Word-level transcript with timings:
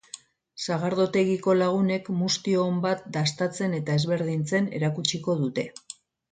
Sagardotegiko 0.67 1.55
lagunek 1.57 2.09
sagardo 2.09 2.23
muztio 2.23 2.65
on 2.71 2.81
bat 2.87 3.05
dastatzen 3.19 3.79
eta 3.83 4.01
ezberdintzen 4.01 4.73
erakutsiko 4.81 5.41
dute. 5.47 5.71